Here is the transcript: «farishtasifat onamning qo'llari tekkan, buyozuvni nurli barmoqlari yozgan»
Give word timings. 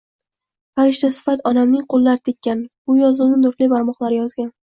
«farishtasifat 0.79 1.43
onamning 1.49 1.83
qo'llari 1.93 2.23
tekkan, 2.29 2.65
buyozuvni 2.93 3.39
nurli 3.45 3.71
barmoqlari 3.77 4.21
yozgan» 4.23 4.51